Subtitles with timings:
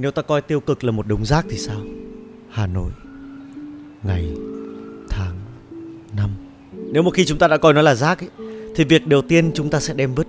[0.00, 1.80] Nếu ta coi tiêu cực là một đống rác thì sao?
[2.50, 2.90] Hà Nội
[4.02, 4.34] Ngày
[5.08, 5.36] Tháng
[6.16, 6.30] Năm.
[6.72, 8.28] Nếu một khi chúng ta đã coi nó là rác ấy,
[8.74, 10.26] Thì việc đầu tiên chúng ta sẽ đem vứt.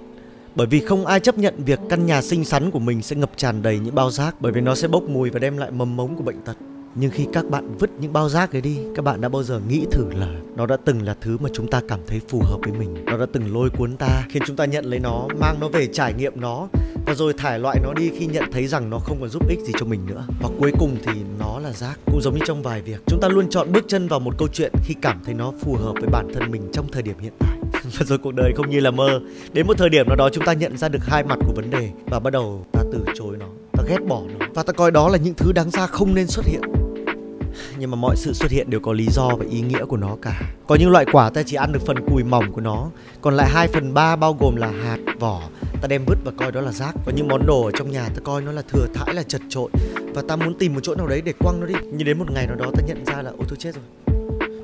[0.56, 3.32] Bởi vì không ai chấp nhận việc căn nhà xinh xắn của mình sẽ ngập
[3.36, 5.96] tràn đầy những bao rác bởi vì nó sẽ bốc mùi và đem lại mầm
[5.96, 6.58] mống của bệnh tật.
[6.96, 9.62] Nhưng khi các bạn vứt những bao rác ấy đi các bạn đã bao giờ
[9.68, 12.60] nghĩ thử là nó đã từng là thứ mà chúng ta cảm thấy phù hợp
[12.64, 13.06] với mình?
[13.06, 15.88] Nó đã từng lôi cuốn ta khiến chúng ta nhận lấy nó mang nó về
[15.88, 16.68] trải nghiệm nó
[17.08, 19.60] và rồi thải loại nó đi khi nhận thấy rằng nó không còn giúp ích
[19.60, 20.26] gì cho mình nữa.
[20.42, 23.02] Và cuối cùng thì nó là rác, cũng giống như trong vài việc.
[23.08, 25.74] Chúng ta luôn chọn bước chân vào một câu chuyện khi cảm thấy nó phù
[25.74, 27.58] hợp với bản thân mình trong thời điểm hiện tại.
[27.84, 29.20] Và rồi cuộc đời không như là mơ.
[29.54, 31.70] Đến một thời điểm nào đó chúng ta nhận ra được hai mặt của vấn
[31.70, 34.46] đề và bắt đầu ta từ chối nó, ta ghét bỏ nó.
[34.54, 36.62] Và ta coi đó là những thứ đáng ra không nên xuất hiện.
[37.80, 40.18] Nhưng mà mọi sự xuất hiện đều có lý do và ý nghĩa của nó
[40.22, 40.42] cả.
[40.68, 42.90] Có những loại quả ta chỉ ăn được phần cùi mỏng của nó,
[43.22, 45.42] còn lại 2 phần ba bao gồm là hạt, vỏ
[45.82, 46.96] ta đem vứt và coi đó là rác.
[47.06, 49.42] Có những món đồ ở trong nhà ta coi nó là thừa thãi, là chật
[49.50, 49.70] trội.
[50.14, 51.74] Và ta muốn tìm một chỗ nào đấy để quăng nó đi.
[51.92, 53.84] Nhưng đến một ngày nào đó ta nhận ra là ôi tôi chết rồi.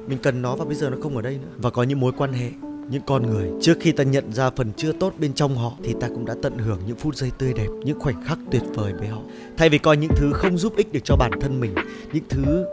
[0.07, 1.51] Mình cần nó và bây giờ nó không ở đây nữa.
[1.57, 2.49] Và có những mối quan hệ,
[2.89, 3.49] những con người.
[3.61, 6.35] Trước khi ta nhận ra phần chưa tốt bên trong họ, thì ta cũng đã
[6.41, 9.21] tận hưởng những phút giây tươi đẹp, những khoảnh khắc tuyệt vời với họ.
[9.57, 11.75] Thay vì coi những thứ không giúp ích được cho bản thân mình,
[12.13, 12.65] những thứ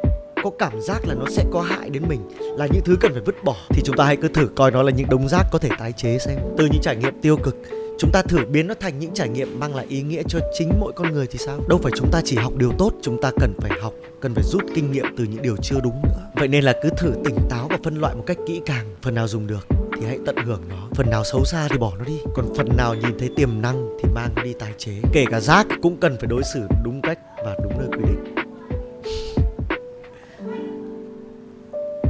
[0.42, 2.20] có cảm giác là nó sẽ có hại đến mình,
[2.56, 4.82] là những thứ cần phải vứt bỏ, thì chúng ta hãy cứ thử coi nó
[4.82, 6.38] là những đống rác có thể tái chế xem.
[6.58, 7.56] Từ những trải nghiệm tiêu cực
[8.00, 10.70] chúng ta thử biến nó thành những trải nghiệm mang lại ý nghĩa cho chính
[10.80, 11.60] mỗi con người thì sao?
[11.68, 14.44] Đâu phải chúng ta chỉ học điều tốt, chúng ta cần phải học, cần phải
[14.44, 16.30] rút kinh nghiệm từ những điều chưa đúng nữa.
[16.34, 18.86] Vậy nên là cứ thử tỉnh táo và phân loại một cách kỹ càng.
[19.02, 20.88] Phần nào dùng được thì hãy tận hưởng nó.
[20.94, 22.18] Phần nào xấu xa thì bỏ nó đi.
[22.34, 24.92] Còn phần nào nhìn thấy tiềm năng thì mang nó đi tái chế.
[25.12, 28.34] Kể cả rác cũng cần phải đối xử đúng cách và đúng nơi quy định.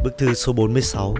[0.04, 1.14] Bức thư số 46